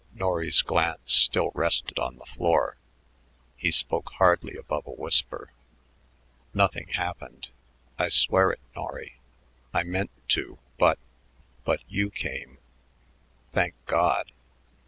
[0.15, 2.75] Norry's glance still rested on the floor.
[3.55, 5.53] He spoke hardly above a whisper.
[6.55, 7.49] "Nothing happened.
[7.99, 9.19] I swear it, Norry.
[9.75, 10.97] I meant to but
[11.65, 12.57] but you came
[13.51, 14.31] thank God!